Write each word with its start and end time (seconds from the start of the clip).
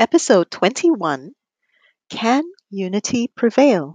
Episode 0.00 0.50
21 0.50 1.30
Can 2.10 2.42
Unity 2.68 3.28
Prevail? 3.28 3.94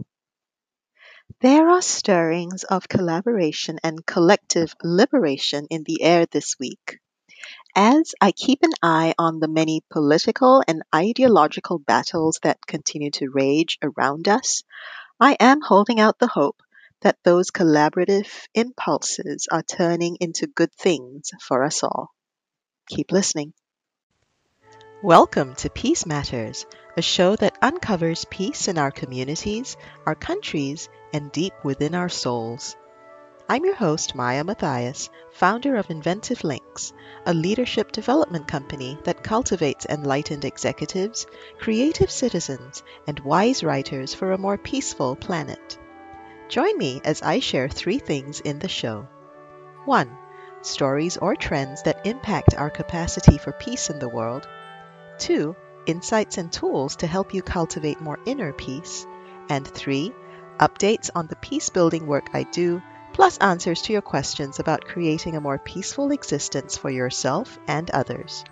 There 1.41 1.69
are 1.69 1.81
stirrings 1.81 2.63
of 2.63 2.87
collaboration 2.87 3.79
and 3.83 4.05
collective 4.05 4.73
liberation 4.81 5.67
in 5.69 5.83
the 5.83 6.01
air 6.01 6.25
this 6.25 6.55
week. 6.57 6.99
As 7.75 8.13
I 8.21 8.31
keep 8.31 8.59
an 8.63 8.71
eye 8.81 9.13
on 9.17 9.41
the 9.41 9.49
many 9.49 9.81
political 9.89 10.63
and 10.69 10.83
ideological 10.95 11.79
battles 11.79 12.39
that 12.43 12.65
continue 12.65 13.11
to 13.11 13.29
rage 13.29 13.77
around 13.83 14.29
us, 14.29 14.63
I 15.19 15.35
am 15.37 15.59
holding 15.59 15.99
out 15.99 16.17
the 16.17 16.27
hope 16.27 16.63
that 17.01 17.19
those 17.25 17.51
collaborative 17.51 18.47
impulses 18.53 19.49
are 19.51 19.63
turning 19.63 20.15
into 20.21 20.47
good 20.47 20.73
things 20.75 21.31
for 21.41 21.65
us 21.65 21.83
all. 21.83 22.13
Keep 22.87 23.11
listening. 23.11 23.53
Welcome 25.01 25.55
to 25.55 25.69
Peace 25.69 26.05
Matters, 26.05 26.65
a 26.97 27.01
show 27.01 27.37
that 27.37 27.57
uncovers 27.61 28.25
peace 28.25 28.67
in 28.67 28.77
our 28.77 28.91
communities, 28.91 29.77
our 30.05 30.13
countries, 30.13 30.89
and 31.13 31.31
deep 31.31 31.53
within 31.63 31.95
our 31.95 32.09
souls. 32.09 32.75
I'm 33.47 33.63
your 33.63 33.75
host, 33.75 34.13
Maya 34.13 34.43
Matthias, 34.43 35.09
founder 35.31 35.77
of 35.77 35.89
Inventive 35.89 36.43
Links, 36.43 36.91
a 37.25 37.33
leadership 37.33 37.93
development 37.93 38.49
company 38.49 38.99
that 39.05 39.23
cultivates 39.23 39.85
enlightened 39.85 40.43
executives, 40.43 41.27
creative 41.59 42.11
citizens, 42.11 42.83
and 43.07 43.21
wise 43.21 43.63
writers 43.63 44.13
for 44.13 44.33
a 44.33 44.37
more 44.37 44.57
peaceful 44.57 45.15
planet. 45.15 45.77
Join 46.49 46.77
me 46.77 46.99
as 47.05 47.21
I 47.21 47.39
share 47.39 47.69
three 47.69 47.99
things 47.99 48.41
in 48.41 48.59
the 48.59 48.67
show. 48.67 49.07
1. 49.85 50.17
Stories 50.61 51.15
or 51.15 51.37
trends 51.37 51.83
that 51.83 52.05
impact 52.05 52.53
our 52.53 52.69
capacity 52.69 53.37
for 53.37 53.53
peace 53.53 53.89
in 53.89 53.99
the 53.99 54.09
world. 54.09 54.45
2. 55.19 55.55
Insights 55.85 56.37
and 56.37 56.51
tools 56.51 56.95
to 56.97 57.07
help 57.07 57.33
you 57.33 57.41
cultivate 57.41 58.01
more 58.01 58.19
inner 58.25 58.53
peace. 58.53 59.05
And 59.49 59.67
3. 59.67 60.13
Updates 60.59 61.09
on 61.15 61.27
the 61.27 61.35
peace 61.37 61.69
building 61.69 62.07
work 62.07 62.29
I 62.33 62.43
do, 62.43 62.81
plus 63.13 63.37
answers 63.37 63.81
to 63.83 63.93
your 63.93 64.01
questions 64.01 64.59
about 64.59 64.85
creating 64.85 65.35
a 65.35 65.41
more 65.41 65.57
peaceful 65.57 66.11
existence 66.11 66.77
for 66.77 66.89
yourself 66.89 67.57
and 67.67 67.89
others. 67.91 68.43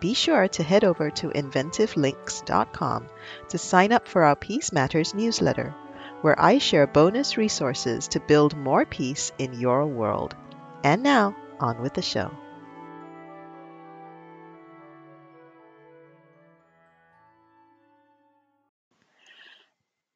Be 0.00 0.14
sure 0.14 0.48
to 0.48 0.62
head 0.62 0.84
over 0.84 1.10
to 1.10 1.28
inventivelinks.com 1.28 3.06
to 3.48 3.58
sign 3.58 3.92
up 3.92 4.08
for 4.08 4.24
our 4.24 4.36
Peace 4.36 4.72
Matters 4.72 5.14
newsletter, 5.14 5.74
where 6.20 6.40
I 6.40 6.58
share 6.58 6.86
bonus 6.86 7.36
resources 7.36 8.08
to 8.08 8.20
build 8.20 8.56
more 8.56 8.84
peace 8.84 9.30
in 9.38 9.52
your 9.54 9.86
world. 9.86 10.34
And 10.82 11.02
now, 11.02 11.36
on 11.60 11.80
with 11.80 11.94
the 11.94 12.02
show. 12.02 12.30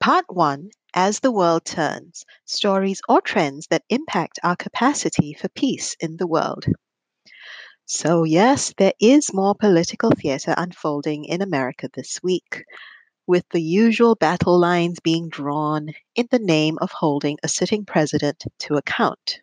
Part 0.08 0.34
1 0.34 0.70
As 0.94 1.20
the 1.20 1.30
World 1.30 1.66
Turns 1.66 2.24
Stories 2.46 3.02
or 3.10 3.20
Trends 3.20 3.66
that 3.66 3.84
Impact 3.90 4.38
Our 4.42 4.56
Capacity 4.56 5.34
for 5.34 5.50
Peace 5.50 5.96
in 6.00 6.16
the 6.16 6.26
World. 6.26 6.64
So, 7.84 8.24
yes, 8.24 8.72
there 8.78 8.94
is 8.98 9.34
more 9.34 9.54
political 9.54 10.10
theater 10.10 10.54
unfolding 10.56 11.26
in 11.26 11.42
America 11.42 11.90
this 11.92 12.22
week, 12.22 12.64
with 13.26 13.44
the 13.50 13.60
usual 13.60 14.14
battle 14.14 14.58
lines 14.58 14.98
being 14.98 15.28
drawn 15.28 15.90
in 16.14 16.26
the 16.30 16.38
name 16.38 16.78
of 16.80 16.90
holding 16.90 17.36
a 17.42 17.48
sitting 17.48 17.84
president 17.84 18.44
to 18.60 18.76
account. 18.76 19.40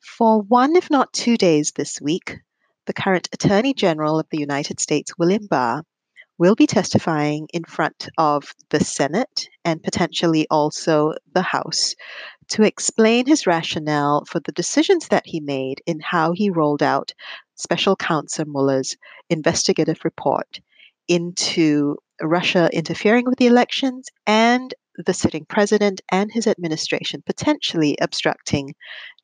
For 0.00 0.40
one, 0.40 0.74
if 0.74 0.88
not 0.88 1.12
two 1.12 1.36
days 1.36 1.72
this 1.72 2.00
week, 2.00 2.38
the 2.86 2.94
current 2.94 3.28
Attorney 3.34 3.74
General 3.74 4.18
of 4.18 4.26
the 4.30 4.40
United 4.40 4.80
States, 4.80 5.18
William 5.18 5.46
Barr, 5.46 5.84
will 6.38 6.54
be 6.54 6.66
testifying 6.66 7.48
in 7.52 7.64
front 7.64 8.08
of 8.16 8.54
the 8.70 8.80
Senate 8.80 9.48
and 9.64 9.82
potentially 9.82 10.46
also 10.50 11.14
the 11.34 11.42
House 11.42 11.94
to 12.48 12.62
explain 12.62 13.26
his 13.26 13.46
rationale 13.46 14.24
for 14.24 14.40
the 14.40 14.52
decisions 14.52 15.08
that 15.08 15.26
he 15.26 15.40
made 15.40 15.82
in 15.86 16.00
how 16.00 16.32
he 16.32 16.48
rolled 16.48 16.82
out 16.82 17.12
Special 17.56 17.96
Counsel 17.96 18.46
Mueller's 18.46 18.96
investigative 19.28 20.04
report 20.04 20.60
into 21.08 21.96
Russia 22.22 22.70
interfering 22.72 23.24
with 23.26 23.38
the 23.38 23.46
elections 23.46 24.08
and 24.26 24.74
the 25.06 25.14
sitting 25.14 25.44
president 25.44 26.00
and 26.10 26.30
his 26.32 26.46
administration 26.46 27.22
potentially 27.26 27.96
obstructing 28.00 28.74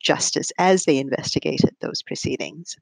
justice 0.01 0.51
as 0.57 0.83
they 0.83 0.97
investigated 0.97 1.75
those 1.81 2.01
proceedings. 2.01 2.75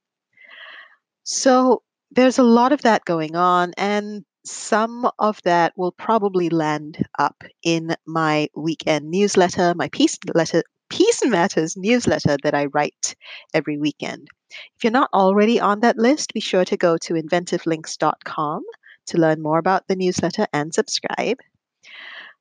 So 1.23 1.81
there's 2.11 2.37
a 2.37 2.43
lot 2.43 2.71
of 2.71 2.81
that 2.81 3.05
going 3.05 3.35
on, 3.35 3.73
and 3.77 4.23
some 4.45 5.09
of 5.19 5.41
that 5.43 5.73
will 5.77 5.91
probably 5.91 6.49
land 6.49 7.05
up 7.17 7.43
in 7.63 7.95
my 8.05 8.49
weekend 8.55 9.09
newsletter, 9.09 9.73
my 9.75 9.89
peace 9.89 10.17
letter, 10.33 10.63
Peace 10.89 11.25
Matters 11.25 11.75
newsletter 11.75 12.37
that 12.43 12.53
I 12.53 12.65
write 12.65 13.15
every 13.53 13.77
weekend. 13.77 14.27
If 14.75 14.83
you're 14.83 14.91
not 14.91 15.09
already 15.13 15.59
on 15.59 15.79
that 15.79 15.97
list, 15.97 16.33
be 16.33 16.39
sure 16.39 16.65
to 16.65 16.77
go 16.77 16.97
to 16.97 17.13
inventivelinks.com 17.13 18.63
to 19.07 19.17
learn 19.17 19.41
more 19.41 19.57
about 19.57 19.87
the 19.87 19.95
newsletter 19.95 20.45
and 20.53 20.73
subscribe. 20.73 21.37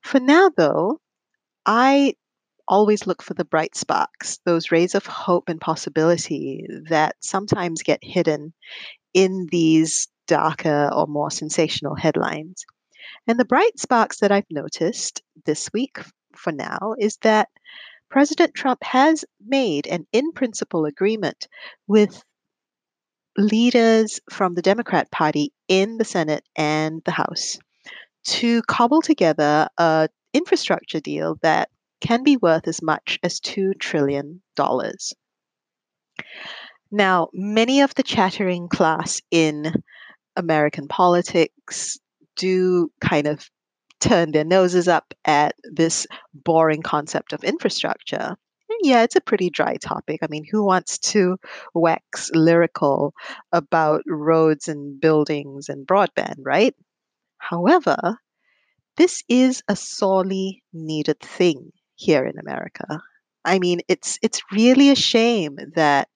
For 0.03 0.21
now, 0.21 0.51
though, 0.55 1.01
I 1.65 2.15
always 2.69 3.07
look 3.07 3.23
for 3.23 3.34
the 3.34 3.45
bright 3.45 3.75
sparks, 3.75 4.39
those 4.45 4.71
rays 4.71 4.95
of 4.95 5.07
hope 5.07 5.49
and 5.49 5.61
possibility 5.61 6.67
that 6.91 7.17
sometimes 7.21 7.83
get 7.83 8.01
hidden 8.03 8.53
in 9.15 9.49
these 9.51 10.09
darker 10.32 10.88
or 10.94 11.06
more 11.06 11.31
sensational 11.31 11.94
headlines. 11.94 12.65
And 13.26 13.38
the 13.38 13.44
bright 13.44 13.78
sparks 13.78 14.20
that 14.20 14.32
I've 14.32 14.50
noticed 14.50 15.22
this 15.44 15.69
week 15.75 15.98
for 16.34 16.53
now 16.53 16.94
is 16.98 17.19
that 17.19 17.50
President 18.09 18.54
Trump 18.54 18.82
has 18.82 19.26
made 19.47 19.87
an 19.87 20.06
in 20.10 20.32
principle 20.32 20.87
agreement 20.87 21.48
with 21.87 22.25
leaders 23.37 24.21
from 24.31 24.54
the 24.54 24.62
Democrat 24.62 25.10
Party 25.10 25.53
in 25.69 25.98
the 25.98 26.04
Senate 26.06 26.44
and 26.56 27.03
the 27.04 27.10
House 27.10 27.59
to 28.25 28.62
cobble 28.62 29.03
together 29.03 29.69
an 29.76 30.09
infrastructure 30.32 31.00
deal 31.00 31.37
that 31.42 31.69
can 32.00 32.22
be 32.22 32.38
worth 32.38 32.66
as 32.66 32.81
much 32.81 33.19
as 33.22 33.38
$2 33.38 33.78
trillion. 33.78 34.41
Now, 36.91 37.28
many 37.34 37.82
of 37.82 37.94
the 37.94 38.03
chattering 38.03 38.69
class 38.69 39.21
in 39.31 39.75
American 40.37 40.88
politics 40.88 41.98
do 42.37 42.91
kind 43.00 43.26
of 43.26 43.48
turn 44.00 44.32
their 44.32 44.44
noses 44.44 44.88
up 44.88 45.15
at 45.25 45.54
this 45.62 46.06
boring 46.34 46.82
concept 46.82 47.32
of 47.32 47.44
infrastructure. 47.44 48.37
Yeah, 48.82 49.03
it's 49.04 49.16
a 49.16 49.21
pretty 49.21 49.50
dry 49.50 49.76
topic. 49.76 50.21
I 50.22 50.26
mean, 50.28 50.44
who 50.50 50.65
wants 50.65 50.98
to 50.98 51.37
wax 51.75 52.31
lyrical 52.34 53.15
about 53.53 54.03
roads 54.09 54.66
and 54.66 55.00
buildings 55.00 55.69
and 55.69 55.87
broadband, 55.87 56.37
right? 56.41 56.75
However, 57.38 58.19
this 58.97 59.22
is 59.28 59.62
a 59.69 59.76
sorely 59.76 60.62
needed 60.72 61.21
thing 61.21 61.71
here 61.94 62.25
in 62.25 62.38
America. 62.38 63.00
I 63.44 63.59
mean, 63.59 63.81
it's 63.88 64.19
it's 64.22 64.42
really 64.53 64.91
a 64.91 64.97
shame 64.97 65.59
that 65.75 66.09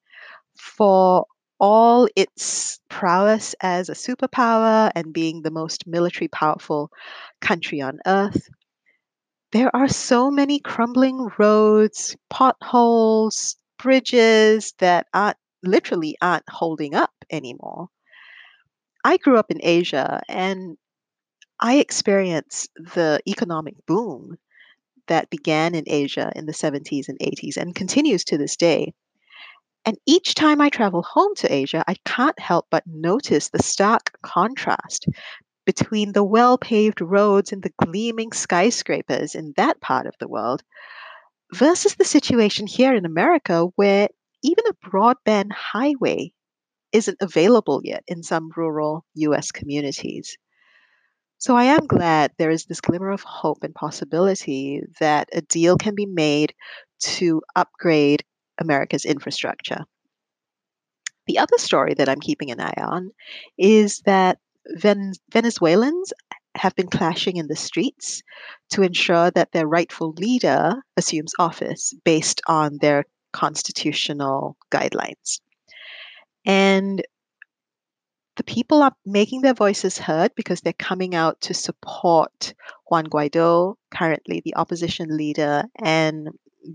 for 0.59 1.27
all 1.61 2.09
its 2.17 2.81
prowess 2.89 3.55
as 3.61 3.89
a 3.89 3.93
superpower 3.95 4.91
and 4.95 5.13
being 5.13 5.43
the 5.43 5.51
most 5.51 5.87
military 5.87 6.29
powerful 6.29 6.91
country 7.41 7.81
on 7.81 7.99
earth, 8.07 8.49
there 9.51 9.75
are 9.75 9.89
so 9.89 10.31
many 10.31 10.61
crumbling 10.61 11.29
roads, 11.37 12.17
potholes, 12.31 13.57
bridges 13.77 14.73
that 14.79 15.09
aren't 15.13 15.37
literally 15.65 16.17
aren't 16.23 16.49
holding 16.49 16.95
up 16.95 17.13
anymore. 17.29 17.89
I 19.05 19.17
grew 19.17 19.39
up 19.39 19.51
in 19.51 19.59
Asia 19.63 20.21
and 20.29 20.77
I 21.61 21.79
experienced 21.79 22.71
the 22.77 23.21
economic 23.29 23.75
boom 23.87 24.39
that 25.09 25.31
began 25.31 25.75
in 25.75 25.85
Asia 25.87 26.33
in 26.37 26.47
the 26.47 26.55
70s 26.55 27.09
and 27.09 27.19
80s 27.21 27.57
and 27.57 27.75
continues 27.75 28.25
to 28.27 28.39
this 28.39 28.57
day. 28.57 28.95
And 29.87 29.97
each 30.05 30.35
time 30.35 30.61
I 30.61 30.69
travel 30.69 31.03
home 31.03 31.35
to 31.37 31.51
Asia, 31.53 31.83
I 31.89 31.95
can't 32.05 32.39
help 32.39 32.67
but 32.71 32.87
notice 32.87 33.49
the 33.49 33.63
stark 33.63 34.19
contrast 34.21 35.07
between 35.65 36.13
the 36.13 36.25
well 36.25 36.59
paved 36.59 37.01
roads 37.01 37.53
and 37.53 37.63
the 37.63 37.73
gleaming 37.83 38.33
skyscrapers 38.33 39.35
in 39.35 39.55
that 39.57 39.81
part 39.81 40.07
of 40.07 40.15
the 40.21 40.29
world 40.29 40.63
versus 41.55 41.95
the 41.97 42.05
situation 42.05 42.67
here 42.67 42.95
in 42.95 43.05
America 43.07 43.67
where 43.77 44.09
even 44.43 44.65
a 44.69 44.89
broadband 44.89 45.53
highway 45.53 46.33
isn't 46.93 47.19
available 47.21 47.81
yet 47.85 48.05
in 48.09 48.23
some 48.23 48.51
rural 48.57 49.05
US 49.15 49.53
communities. 49.53 50.37
So 51.39 51.57
I 51.57 51.65
am 51.65 51.87
glad 51.87 52.33
there 52.39 52.51
is 52.51 52.67
this 52.67 52.81
glimmer 52.81 53.11
of 53.11 53.23
hope 53.23 53.63
and 53.63 53.75
possibility 53.75 54.83
that 55.01 55.29
a 55.33 55.41
deal 55.43 55.77
can 55.77 55.95
be 55.95 56.07
made 56.07 56.55
to 57.01 57.43
upgrade 57.55 58.25
America's 58.59 59.05
infrastructure. 59.05 59.85
The 61.27 61.39
other 61.39 61.59
story 61.59 61.95
that 61.95 62.09
I'm 62.09 62.21
keeping 62.21 62.51
an 62.51 62.61
eye 62.61 62.75
on 62.79 63.11
is 63.59 64.01
that 64.07 64.39
Ven- 64.69 65.15
Venezuelans 65.33 66.13
have 66.55 66.75
been 66.75 66.89
clashing 66.89 67.37
in 67.37 67.49
the 67.49 67.57
streets 67.57 68.23
to 68.71 68.83
ensure 68.83 69.31
that 69.31 69.53
their 69.53 69.67
rightful 69.67 70.13
leader 70.13 70.75
assumes 70.97 71.33
office 71.39 71.93
based 72.05 72.41
on 72.47 72.79
their 72.81 73.05
constitutional 73.33 74.57
guidelines. 74.71 75.41
And 76.45 77.03
the 78.37 78.45
people 78.45 78.83
are 78.83 78.95
making 79.05 79.41
their 79.41 79.55
voices 79.55 79.99
heard 79.99 80.35
because 80.35 80.61
they're 80.61 80.73
coming 80.73 81.15
out 81.15 81.41
to 81.43 81.55
support 81.55 82.55
Juan 82.89 83.07
Guaido, 83.07 83.77
currently 83.91 84.43
the 84.45 84.57
opposition 84.57 85.17
leader, 85.17 85.65
and 85.83 86.29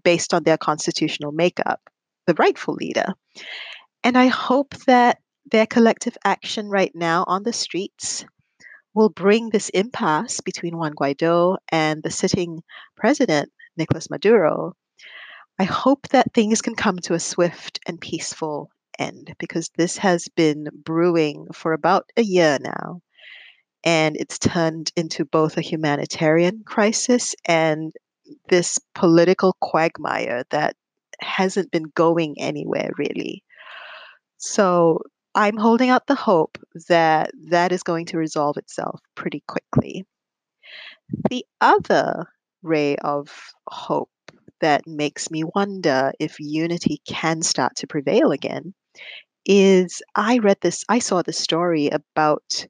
based 0.04 0.34
on 0.34 0.44
their 0.44 0.58
constitutional 0.58 1.32
makeup, 1.32 1.82
the 2.28 2.34
rightful 2.36 2.76
leader. 2.76 3.14
And 4.04 4.18
I 4.18 4.28
hope 4.28 4.76
that 4.86 5.20
their 5.52 5.66
collective 5.66 6.18
action 6.24 6.70
right 6.70 6.92
now 6.96 7.24
on 7.28 7.44
the 7.44 7.54
streets 7.54 8.26
will 8.94 9.10
bring 9.10 9.50
this 9.50 9.70
impasse 9.70 10.42
between 10.42 10.78
Juan 10.78 10.94
Guaido 10.94 11.58
and 11.70 12.04
the 12.04 12.12
sitting 12.12 12.62
president, 12.96 13.52
Nicolas 13.78 14.10
Maduro. 14.10 14.74
I 15.60 15.64
hope 15.64 16.08
that 16.10 16.34
things 16.34 16.62
can 16.62 16.76
come 16.76 17.00
to 17.00 17.14
a 17.14 17.20
swift 17.20 17.80
and 17.86 18.02
peaceful 18.02 18.70
end 18.98 19.34
because 19.40 19.70
this 19.78 19.98
has 19.98 20.28
been 20.36 20.68
brewing 20.74 21.48
for 21.54 21.74
about 21.74 22.10
a 22.18 22.24
year 22.24 22.58
now. 22.60 23.02
And 23.84 24.16
it's 24.16 24.38
turned 24.38 24.92
into 24.96 25.26
both 25.26 25.58
a 25.58 25.62
humanitarian 25.62 26.64
crisis 26.66 27.36
and 27.46 27.92
this 28.50 28.80
political 28.96 29.56
quagmire 29.62 30.44
that 30.52 30.76
hasn't 31.20 31.72
been 31.72 31.92
going 31.96 32.36
anywhere 32.40 32.90
really. 32.98 33.44
So 34.38 35.02
I'm 35.36 35.58
holding 35.58 35.90
out 35.90 36.08
the 36.08 36.16
hope 36.16 36.58
that 36.90 37.32
that 37.50 37.72
is 37.72 37.84
going 37.84 38.08
to 38.08 38.18
resolve 38.18 38.58
itself 38.58 39.00
pretty 39.16 39.44
quickly. 39.48 40.06
The 41.30 41.46
other 41.62 42.26
ray 42.64 42.96
of 42.98 43.30
hope 43.68 44.10
that 44.60 44.86
makes 44.88 45.32
me 45.32 45.44
wonder 45.56 46.12
if 46.20 46.40
unity 46.40 47.02
can 47.08 47.42
start 47.42 47.76
to 47.78 47.88
prevail 47.88 48.32
again 48.32 48.74
is 49.46 50.02
I 50.16 50.38
read 50.38 50.58
this, 50.62 50.86
I 50.88 51.00
saw 51.00 51.22
the 51.22 51.34
story 51.34 51.90
about 51.90 52.66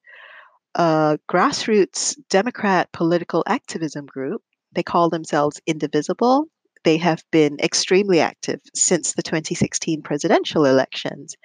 a 0.76 1.20
grassroots 1.30 2.16
Democrat 2.30 2.92
political 2.92 3.44
activism 3.48 4.06
group. 4.06 4.42
They 4.74 4.84
call 4.84 5.10
themselves 5.10 5.62
Indivisible. 5.68 6.48
They 6.84 6.98
have 6.98 7.24
been 7.32 7.60
extremely 7.60 8.20
active 8.20 8.60
since 8.74 9.14
the 9.14 9.22
2016 9.22 10.02
presidential 10.02 10.66
elections. 10.66 11.36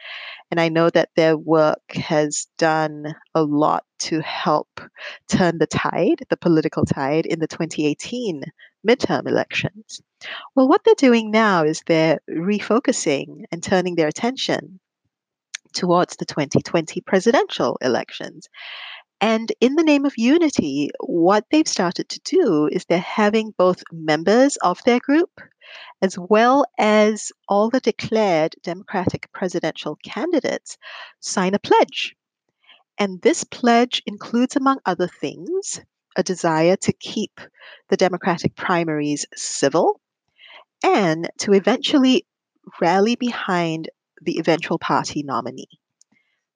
And 0.50 0.58
I 0.58 0.70
know 0.70 0.88
that 0.90 1.10
their 1.14 1.36
work 1.36 1.92
has 1.92 2.46
done 2.56 3.14
a 3.34 3.42
lot 3.42 3.84
to 3.98 4.20
help 4.20 4.80
turn 5.28 5.58
the 5.58 5.66
tide, 5.66 6.24
the 6.30 6.38
political 6.38 6.84
tide, 6.84 7.26
in 7.26 7.38
the 7.38 7.48
2018 7.48 8.44
midterm 8.86 9.28
elections. 9.28 10.00
Well, 10.54 10.68
what 10.68 10.82
they're 10.84 10.94
doing 10.96 11.30
now 11.30 11.64
is 11.64 11.82
they're 11.86 12.20
refocusing 12.30 13.42
and 13.52 13.62
turning 13.62 13.96
their 13.96 14.08
attention 14.08 14.80
towards 15.74 16.16
the 16.16 16.24
2020 16.24 17.02
presidential 17.02 17.76
elections. 17.82 18.48
And 19.20 19.50
in 19.60 19.76
the 19.76 19.82
name 19.82 20.04
of 20.04 20.18
unity, 20.18 20.90
what 21.00 21.46
they've 21.50 21.66
started 21.66 22.08
to 22.10 22.20
do 22.20 22.68
is 22.70 22.84
they're 22.84 22.98
having 22.98 23.54
both 23.56 23.82
members 23.90 24.56
of 24.58 24.80
their 24.84 25.00
group 25.00 25.40
as 26.02 26.18
well 26.18 26.64
as 26.78 27.32
all 27.48 27.70
the 27.70 27.80
declared 27.80 28.54
Democratic 28.62 29.32
presidential 29.32 29.96
candidates 30.04 30.76
sign 31.20 31.54
a 31.54 31.58
pledge. 31.58 32.14
And 32.98 33.20
this 33.22 33.44
pledge 33.44 34.02
includes, 34.06 34.56
among 34.56 34.78
other 34.86 35.08
things, 35.08 35.80
a 36.16 36.22
desire 36.22 36.76
to 36.76 36.92
keep 36.92 37.40
the 37.88 37.96
Democratic 37.96 38.56
primaries 38.56 39.26
civil 39.34 40.00
and 40.82 41.28
to 41.38 41.52
eventually 41.52 42.26
rally 42.80 43.16
behind 43.16 43.90
the 44.22 44.38
eventual 44.38 44.78
party 44.78 45.22
nominee. 45.22 45.68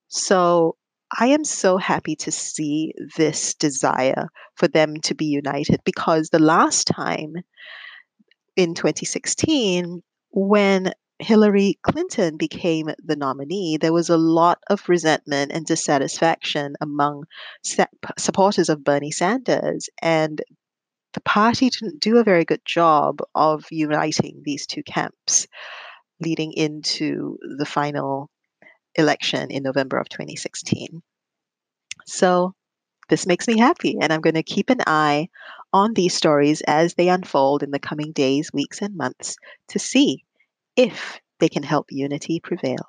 So 0.09 0.77
I 1.19 1.29
am 1.29 1.45
so 1.45 1.77
happy 1.77 2.15
to 2.17 2.31
see 2.31 2.95
this 3.17 3.55
desire 3.55 4.29
for 4.55 4.69
them 4.69 5.01
to 5.03 5.15
be 5.15 5.27
united 5.27 5.81
because 5.85 6.29
the 6.29 6.39
last 6.39 6.87
time 6.87 7.35
in 8.57 8.75
2016, 8.75 10.03
when 10.31 10.93
Hillary 11.19 11.79
Clinton 11.83 12.37
became 12.37 12.91
the 13.05 13.17
nominee, 13.17 13.77
there 13.77 13.93
was 13.93 14.09
a 14.09 14.17
lot 14.17 14.59
of 14.69 14.89
resentment 14.89 15.53
and 15.53 15.67
dissatisfaction 15.67 16.75
among 16.81 17.25
supporters 18.19 18.69
of 18.69 18.85
Bernie 18.85 19.11
Sanders. 19.11 19.89
And 20.01 20.41
the 21.13 21.21
party 21.21 21.71
didn't 21.71 22.01
do 22.01 22.19
a 22.19 22.25
very 22.25 22.45
good 22.45 22.63
job 22.65 23.19
of 23.35 23.67
uniting 23.71 24.43
these 24.45 24.67
two 24.67 24.83
camps 24.83 25.47
leading 26.21 26.53
into 26.53 27.37
the 27.59 27.67
final 27.67 28.31
election 28.95 29.51
in 29.51 29.63
November 29.63 29.99
of 29.99 30.09
2016. 30.09 31.03
So 32.07 32.55
this 33.09 33.27
makes 33.27 33.49
me 33.49 33.59
happy, 33.59 33.97
and 34.01 34.13
I'm 34.13 34.21
going 34.21 34.35
to 34.35 34.43
keep 34.43 34.71
an 34.71 34.81
eye 34.87 35.29
on 35.73 35.95
these 35.95 36.15
stories 36.15 36.63
as 36.63 36.95
they 36.95 37.09
unfold 37.09 37.63
in 37.63 37.71
the 37.71 37.79
coming 37.79 38.13
days, 38.13 38.53
weeks, 38.53 38.83
and 38.83 38.97
months 38.97 39.37
to 39.69 39.79
see 39.79 40.25
if 40.77 41.21
they 41.39 41.49
can 41.49 41.63
help 41.63 41.87
unity 41.91 42.41
prevail. 42.41 42.87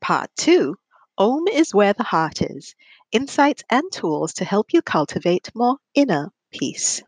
Part 0.00 0.30
2 0.36 0.76
Om 1.20 1.48
is 1.48 1.74
where 1.74 1.92
the 1.92 2.02
heart 2.02 2.40
is 2.40 2.74
insights 3.12 3.62
and 3.68 3.92
tools 3.92 4.32
to 4.32 4.44
help 4.46 4.72
you 4.72 4.80
cultivate 4.80 5.54
more 5.54 5.76
inner 5.94 6.32
peace. 6.50 7.02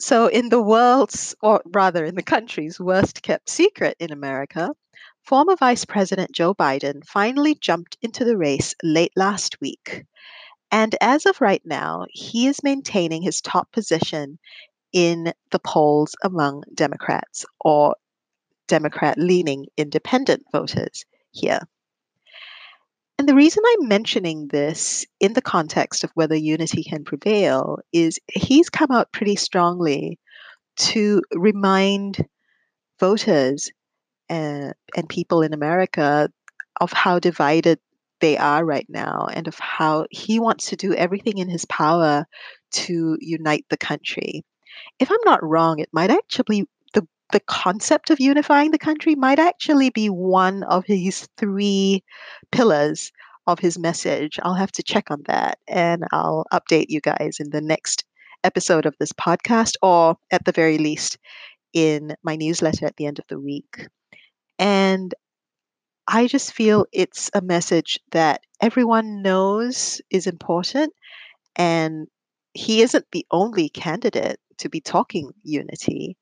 So, 0.00 0.26
in 0.26 0.48
the 0.48 0.60
world's, 0.60 1.36
or 1.40 1.62
rather 1.64 2.04
in 2.04 2.16
the 2.16 2.24
country's 2.24 2.80
worst 2.80 3.22
kept 3.22 3.48
secret 3.48 3.96
in 4.00 4.10
America, 4.10 4.70
former 5.22 5.54
Vice 5.54 5.84
President 5.84 6.32
Joe 6.32 6.54
Biden 6.54 7.06
finally 7.06 7.54
jumped 7.54 7.98
into 8.02 8.24
the 8.24 8.36
race 8.36 8.74
late 8.82 9.12
last 9.14 9.60
week. 9.60 10.04
And 10.72 10.96
as 11.00 11.24
of 11.24 11.40
right 11.40 11.62
now, 11.64 12.06
he 12.10 12.48
is 12.48 12.64
maintaining 12.64 13.22
his 13.22 13.40
top 13.40 13.70
position 13.70 14.40
in 14.92 15.32
the 15.52 15.60
polls 15.60 16.16
among 16.24 16.64
Democrats 16.74 17.46
or 17.60 17.94
Democrat 18.66 19.18
leaning 19.18 19.66
independent 19.76 20.42
voters 20.50 21.04
here. 21.30 21.60
And 23.26 23.32
the 23.32 23.42
reason 23.42 23.64
I'm 23.66 23.88
mentioning 23.88 24.46
this 24.46 25.04
in 25.18 25.32
the 25.32 25.42
context 25.42 26.04
of 26.04 26.12
whether 26.14 26.36
unity 26.36 26.84
can 26.84 27.02
prevail 27.02 27.80
is 27.92 28.20
he's 28.32 28.70
come 28.70 28.92
out 28.92 29.10
pretty 29.10 29.34
strongly 29.34 30.20
to 30.76 31.22
remind 31.34 32.24
voters 33.00 33.68
and, 34.28 34.74
and 34.96 35.08
people 35.08 35.42
in 35.42 35.54
America 35.54 36.30
of 36.80 36.92
how 36.92 37.18
divided 37.18 37.80
they 38.20 38.38
are 38.38 38.64
right 38.64 38.86
now 38.88 39.26
and 39.34 39.48
of 39.48 39.58
how 39.58 40.06
he 40.12 40.38
wants 40.38 40.66
to 40.68 40.76
do 40.76 40.94
everything 40.94 41.38
in 41.38 41.48
his 41.48 41.64
power 41.64 42.26
to 42.70 43.18
unite 43.20 43.66
the 43.70 43.76
country. 43.76 44.44
If 45.00 45.10
I'm 45.10 45.16
not 45.24 45.42
wrong, 45.42 45.80
it 45.80 45.88
might 45.92 46.12
actually 46.12 46.68
the 47.32 47.40
concept 47.40 48.10
of 48.10 48.20
unifying 48.20 48.70
the 48.70 48.78
country 48.78 49.14
might 49.14 49.38
actually 49.38 49.90
be 49.90 50.08
one 50.08 50.62
of 50.64 50.84
his 50.86 51.28
three 51.36 52.02
pillars 52.52 53.12
of 53.46 53.58
his 53.58 53.78
message. 53.78 54.38
I'll 54.42 54.54
have 54.54 54.72
to 54.72 54.82
check 54.82 55.10
on 55.10 55.22
that 55.26 55.58
and 55.68 56.04
I'll 56.12 56.46
update 56.52 56.86
you 56.88 57.00
guys 57.00 57.38
in 57.40 57.50
the 57.50 57.60
next 57.60 58.04
episode 58.44 58.86
of 58.86 58.94
this 58.98 59.12
podcast 59.12 59.74
or 59.82 60.16
at 60.30 60.44
the 60.44 60.52
very 60.52 60.78
least 60.78 61.18
in 61.72 62.14
my 62.22 62.36
newsletter 62.36 62.86
at 62.86 62.96
the 62.96 63.06
end 63.06 63.18
of 63.18 63.26
the 63.28 63.40
week. 63.40 63.86
And 64.58 65.14
I 66.08 66.26
just 66.26 66.52
feel 66.52 66.86
it's 66.92 67.30
a 67.34 67.40
message 67.40 67.98
that 68.12 68.42
everyone 68.60 69.22
knows 69.22 70.00
is 70.10 70.26
important 70.26 70.92
and 71.56 72.08
he 72.54 72.82
isn't 72.82 73.06
the 73.12 73.26
only 73.30 73.68
candidate 73.68 74.38
to 74.58 74.68
be 74.68 74.80
talking 74.80 75.32
unity 75.42 76.16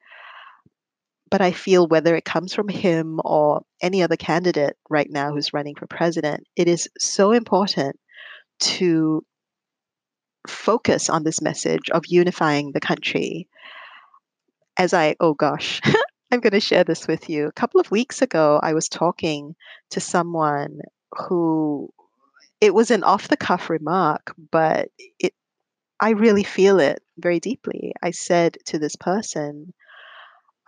but 1.31 1.41
I 1.41 1.53
feel 1.53 1.87
whether 1.87 2.15
it 2.15 2.25
comes 2.25 2.55
from 2.55 2.69
him 2.69 3.21
or 3.25 3.63
any 3.83 4.03
other 4.03 4.17
candidate 4.17 4.77
right 4.89 5.11
now 5.11 5.31
mm. 5.31 5.35
who's 5.35 5.53
running 5.53 5.75
for 5.75 5.87
president, 5.87 6.47
it 6.57 6.69
is 6.69 6.89
so 6.99 7.33
important 7.33 7.99
to 8.61 9.25
focus 10.47 11.09
on 11.09 11.25
this 11.25 11.41
message 11.41 11.91
of 11.91 12.05
unifying 12.07 12.73
the 12.73 12.81
country. 12.81 13.49
As 14.79 14.93
I, 14.93 15.17
oh 15.21 15.35
gosh, 15.35 15.81
I'm 16.31 16.41
going 16.41 16.53
to 16.53 16.61
share 16.61 16.85
this 16.85 17.07
with 17.07 17.31
you. 17.31 17.47
A 17.47 17.53
couple 17.53 17.81
of 17.81 17.91
weeks 17.91 18.23
ago, 18.23 18.61
I 18.63 18.75
was 18.75 18.89
talking 18.89 19.55
to 19.91 20.01
someone 20.01 20.81
who 21.29 21.91
it 22.61 22.75
was 22.75 22.91
an 22.91 23.05
off 23.05 23.29
the 23.29 23.37
cuff 23.37 23.71
remark, 23.71 24.35
but 24.51 24.89
it 25.19 25.35
I 26.01 26.11
really 26.11 26.43
feel 26.43 26.81
it 26.81 27.03
very 27.19 27.41
deeply. 27.41 27.95
I 28.03 28.11
said 28.11 28.59
to 28.67 28.79
this 28.79 28.97
person, 28.97 29.73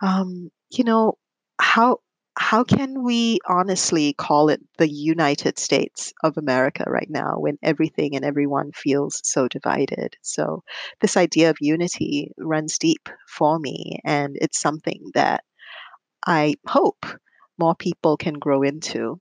um, 0.01 0.49
you 0.69 0.83
know, 0.83 1.17
how 1.59 1.99
how 2.39 2.63
can 2.63 3.03
we 3.03 3.39
honestly 3.47 4.13
call 4.13 4.49
it 4.49 4.61
the 4.77 4.87
United 4.87 5.57
States 5.57 6.13
of 6.23 6.37
America 6.37 6.83
right 6.87 7.09
now 7.09 7.35
when 7.39 7.57
everything 7.63 8.15
and 8.15 8.23
everyone 8.23 8.71
feels 8.73 9.21
so 9.23 9.47
divided? 9.47 10.15
So, 10.21 10.63
this 11.01 11.17
idea 11.17 11.49
of 11.49 11.57
unity 11.61 12.31
runs 12.37 12.77
deep 12.77 13.09
for 13.27 13.59
me, 13.59 13.99
and 14.05 14.37
it's 14.39 14.59
something 14.59 15.11
that 15.15 15.43
I 16.27 16.55
hope 16.67 17.05
more 17.57 17.75
people 17.75 18.17
can 18.17 18.35
grow 18.35 18.63
into 18.63 19.19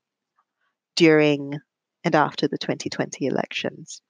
during 0.97 1.59
and 2.05 2.15
after 2.15 2.49
the 2.49 2.59
2020 2.59 3.27
elections. 3.27 4.03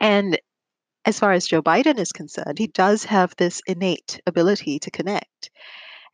And 0.00 0.38
as 1.04 1.18
far 1.18 1.32
as 1.32 1.46
Joe 1.46 1.62
Biden 1.62 1.98
is 1.98 2.12
concerned, 2.12 2.58
he 2.58 2.66
does 2.66 3.04
have 3.04 3.34
this 3.36 3.60
innate 3.66 4.20
ability 4.26 4.78
to 4.80 4.90
connect. 4.90 5.50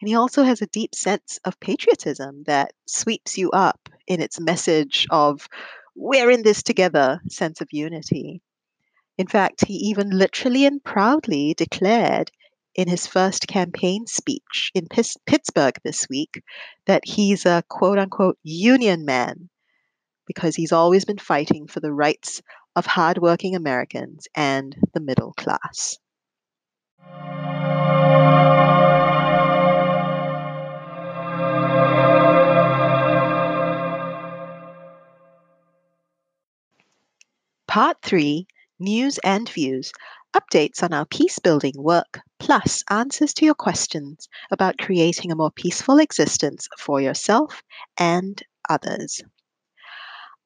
And 0.00 0.08
he 0.08 0.14
also 0.14 0.42
has 0.42 0.62
a 0.62 0.66
deep 0.66 0.94
sense 0.94 1.38
of 1.44 1.60
patriotism 1.60 2.44
that 2.46 2.72
sweeps 2.86 3.38
you 3.38 3.50
up 3.50 3.88
in 4.06 4.20
its 4.20 4.40
message 4.40 5.06
of, 5.10 5.48
we're 5.94 6.30
in 6.30 6.42
this 6.42 6.62
together 6.62 7.20
sense 7.28 7.60
of 7.60 7.68
unity. 7.70 8.42
In 9.18 9.26
fact, 9.26 9.66
he 9.66 9.74
even 9.74 10.10
literally 10.10 10.64
and 10.64 10.82
proudly 10.82 11.54
declared 11.54 12.30
in 12.74 12.88
his 12.88 13.06
first 13.06 13.46
campaign 13.46 14.06
speech 14.06 14.70
in 14.74 14.86
Pittsburgh 15.26 15.74
this 15.84 16.06
week 16.08 16.42
that 16.86 17.04
he's 17.04 17.44
a 17.44 17.62
quote 17.68 17.98
unquote 17.98 18.38
union 18.42 19.04
man 19.04 19.50
because 20.26 20.54
he's 20.54 20.72
always 20.72 21.04
been 21.04 21.18
fighting 21.18 21.66
for 21.66 21.80
the 21.80 21.92
rights 21.92 22.40
of 22.76 22.86
hardworking 22.86 23.54
Americans 23.56 24.28
and 24.34 24.76
the 24.94 25.00
middle 25.00 25.32
class. 25.32 25.98
Part 37.66 37.98
3 38.02 38.46
News 38.80 39.18
and 39.22 39.48
Views 39.48 39.92
updates 40.34 40.82
on 40.82 40.92
our 40.92 41.06
peace 41.06 41.38
building 41.38 41.74
work, 41.76 42.18
plus 42.38 42.82
answers 42.90 43.32
to 43.34 43.44
your 43.44 43.54
questions 43.54 44.28
about 44.50 44.78
creating 44.78 45.30
a 45.30 45.36
more 45.36 45.50
peaceful 45.52 45.98
existence 45.98 46.68
for 46.78 47.00
yourself 47.00 47.62
and 47.96 48.42
others. 48.68 49.22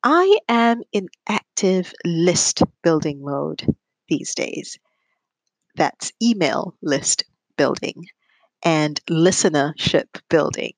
I 0.02 0.38
am 0.49 0.83
in 0.93 1.09
active 1.54 1.92
list 2.04 2.62
building 2.82 3.23
mode 3.23 3.64
these 4.08 4.34
days. 4.34 4.76
That's 5.76 6.11
email 6.20 6.75
list 6.82 7.25
building 7.56 8.06
and 8.64 9.00
listenership 9.08 10.06
building. 10.28 10.73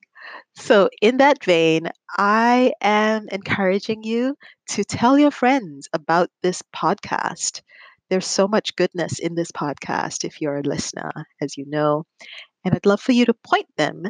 So, 0.55 0.89
in 1.01 1.17
that 1.17 1.43
vein, 1.43 1.89
I 2.17 2.73
am 2.81 3.27
encouraging 3.31 4.03
you 4.03 4.35
to 4.69 4.83
tell 4.83 5.17
your 5.17 5.31
friends 5.31 5.89
about 5.93 6.29
this 6.43 6.61
podcast. 6.75 7.61
There's 8.09 8.27
so 8.27 8.47
much 8.47 8.75
goodness 8.75 9.19
in 9.19 9.35
this 9.35 9.51
podcast 9.51 10.25
if 10.25 10.41
you're 10.41 10.57
a 10.57 10.61
listener, 10.63 11.11
as 11.41 11.57
you 11.57 11.65
know. 11.67 12.05
And 12.65 12.75
I'd 12.75 12.85
love 12.85 13.01
for 13.01 13.13
you 13.13 13.25
to 13.25 13.33
point 13.33 13.67
them 13.77 14.03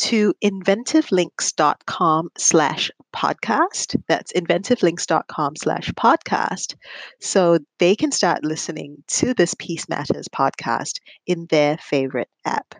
to 0.00 0.32
inventivelinks.com 0.42 2.30
slash 2.38 2.90
podcast. 3.14 3.96
That's 4.08 4.32
inventivelinks.com 4.32 5.56
slash 5.56 5.90
podcast. 5.92 6.74
So 7.20 7.58
they 7.78 7.94
can 7.94 8.10
start 8.10 8.42
listening 8.42 9.02
to 9.08 9.34
this 9.34 9.54
Peace 9.58 9.88
Matters 9.88 10.28
podcast 10.28 11.00
in 11.26 11.46
their 11.50 11.76
favorite 11.78 12.30
app. 12.44 12.74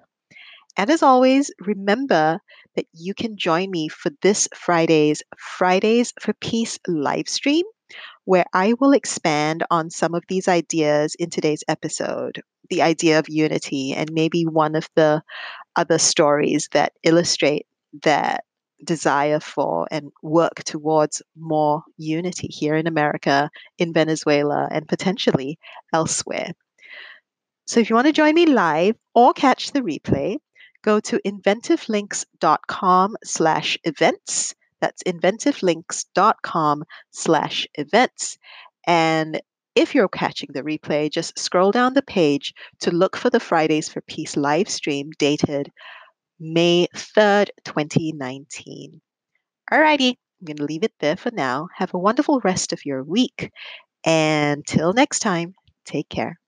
And 0.76 0.88
as 0.88 1.02
always, 1.02 1.50
remember 1.60 2.38
that 2.76 2.86
you 2.94 3.12
can 3.12 3.36
join 3.36 3.70
me 3.70 3.88
for 3.88 4.10
this 4.22 4.48
Friday's 4.54 5.22
Fridays 5.36 6.12
for 6.20 6.32
Peace 6.40 6.78
live 6.88 7.28
stream, 7.28 7.66
where 8.24 8.46
I 8.54 8.74
will 8.80 8.92
expand 8.92 9.64
on 9.70 9.90
some 9.90 10.14
of 10.14 10.24
these 10.28 10.48
ideas 10.48 11.16
in 11.18 11.28
today's 11.28 11.64
episode 11.68 12.40
the 12.70 12.80
idea 12.82 13.18
of 13.18 13.28
unity 13.28 13.92
and 13.92 14.10
maybe 14.12 14.44
one 14.44 14.74
of 14.74 14.88
the 14.94 15.22
other 15.76 15.98
stories 15.98 16.68
that 16.72 16.92
illustrate 17.02 17.66
that 18.02 18.44
desire 18.84 19.40
for 19.40 19.86
and 19.90 20.10
work 20.22 20.62
towards 20.64 21.22
more 21.36 21.82
unity 21.96 22.48
here 22.48 22.74
in 22.74 22.86
America, 22.86 23.50
in 23.78 23.92
Venezuela, 23.92 24.68
and 24.70 24.88
potentially 24.88 25.58
elsewhere. 25.92 26.52
So 27.66 27.80
if 27.80 27.90
you 27.90 27.94
want 27.94 28.06
to 28.06 28.12
join 28.12 28.34
me 28.34 28.46
live 28.46 28.96
or 29.14 29.32
catch 29.32 29.72
the 29.72 29.80
replay, 29.80 30.38
go 30.82 30.98
to 31.00 31.20
inventivelinks.com 31.26 33.16
slash 33.24 33.78
events. 33.84 34.54
That's 34.80 35.02
inventivelinks.com 35.02 36.84
slash 37.10 37.68
events. 37.74 38.38
And 38.86 39.40
if 39.74 39.94
you're 39.94 40.08
catching 40.08 40.50
the 40.52 40.62
replay, 40.62 41.10
just 41.10 41.38
scroll 41.38 41.70
down 41.70 41.94
the 41.94 42.02
page 42.02 42.54
to 42.80 42.90
look 42.90 43.16
for 43.16 43.30
the 43.30 43.40
Fridays 43.40 43.88
for 43.88 44.00
Peace 44.02 44.36
live 44.36 44.68
stream 44.68 45.10
dated 45.18 45.70
May 46.38 46.88
3rd, 46.94 47.50
2019. 47.64 49.00
Alrighty, 49.70 50.10
I'm 50.10 50.44
going 50.44 50.56
to 50.56 50.64
leave 50.64 50.84
it 50.84 50.94
there 51.00 51.16
for 51.16 51.30
now. 51.30 51.68
Have 51.76 51.94
a 51.94 51.98
wonderful 51.98 52.40
rest 52.40 52.72
of 52.72 52.84
your 52.84 53.02
week. 53.02 53.50
And 54.04 54.66
till 54.66 54.92
next 54.92 55.20
time, 55.20 55.54
take 55.84 56.08
care. 56.08 56.40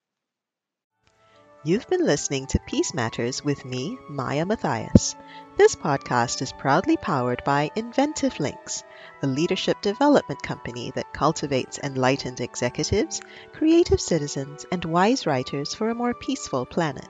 You've 1.64 1.88
been 1.88 2.04
listening 2.04 2.46
to 2.46 2.58
Peace 2.66 2.92
Matters 2.92 3.44
with 3.44 3.64
me, 3.64 3.96
Maya 4.08 4.44
Matthias. 4.44 5.14
This 5.56 5.76
podcast 5.76 6.40
is 6.40 6.52
proudly 6.52 6.97
powered 6.97 7.44
by 7.44 7.71
Inventive 7.76 8.40
Links 8.40 8.82
a 9.23 9.26
leadership 9.26 9.82
development 9.82 10.42
company 10.42 10.90
that 10.94 11.12
cultivates 11.12 11.78
enlightened 11.78 12.40
executives, 12.40 13.21
creative 13.52 14.00
citizens, 14.00 14.64
and 14.73 14.82
wise 14.85 15.26
writers 15.26 15.75
for 15.75 15.90
a 15.90 15.94
more 15.94 16.14
peaceful 16.14 16.64
planet. 16.66 17.09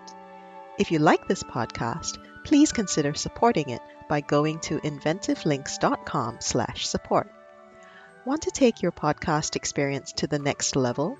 If 0.79 0.91
you 0.91 0.99
like 0.99 1.27
this 1.27 1.45
podcast, 1.45 2.19
please 2.45 2.73
consider 2.73 3.15
supporting 3.15 3.71
it 3.71 3.81
by 4.09 4.21
going 4.21 4.61
to 4.61 4.79
inventivelinks.com/support. 4.81 7.33
Want 8.25 8.43
to 8.43 8.51
take 8.51 8.83
your 8.83 8.93
podcast 8.93 9.57
experience 9.57 10.13
to 10.15 10.27
the 10.27 10.39
next 10.39 10.77
level? 10.77 11.17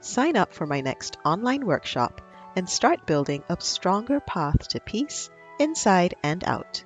Sign 0.00 0.36
up 0.36 0.52
for 0.52 0.66
my 0.66 0.82
next 0.82 1.16
online 1.24 1.64
workshop 1.64 2.20
and 2.56 2.68
start 2.68 3.06
building 3.06 3.42
a 3.48 3.56
stronger 3.60 4.20
path 4.20 4.68
to 4.68 4.78
peace 4.80 5.30
inside 5.58 6.14
and 6.22 6.44
out 6.44 6.84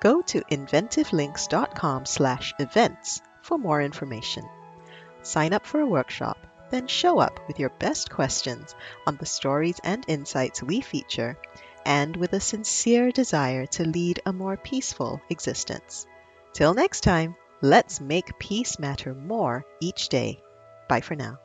go 0.00 0.20
to 0.20 0.40
inventivelinks.com/events 0.50 3.22
for 3.42 3.58
more 3.58 3.80
information. 3.80 4.44
Sign 5.22 5.52
up 5.54 5.64
for 5.64 5.80
a 5.80 5.86
workshop, 5.86 6.36
then 6.70 6.86
show 6.86 7.18
up 7.18 7.40
with 7.48 7.58
your 7.58 7.70
best 7.70 8.10
questions 8.10 8.74
on 9.06 9.16
the 9.16 9.24
stories 9.24 9.80
and 9.82 10.04
insights 10.06 10.62
we 10.62 10.82
feature 10.82 11.38
and 11.86 12.16
with 12.16 12.34
a 12.34 12.40
sincere 12.40 13.12
desire 13.12 13.66
to 13.66 13.84
lead 13.84 14.20
a 14.26 14.32
more 14.32 14.56
peaceful 14.56 15.20
existence. 15.30 16.06
Till 16.52 16.74
next 16.74 17.00
time, 17.00 17.36
let's 17.62 18.00
make 18.00 18.38
peace 18.38 18.78
matter 18.78 19.14
more 19.14 19.64
each 19.80 20.10
day. 20.10 20.42
Bye 20.88 21.00
for 21.00 21.16
now. 21.16 21.38